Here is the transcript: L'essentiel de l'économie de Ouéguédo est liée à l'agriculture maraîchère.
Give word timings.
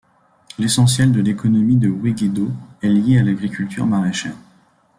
L'essentiel 0.57 1.11
de 1.11 1.21
l'économie 1.21 1.75
de 1.75 1.87
Ouéguédo 1.87 2.49
est 2.81 2.89
liée 2.89 3.19
à 3.19 3.23
l'agriculture 3.23 3.85
maraîchère. 3.85 4.33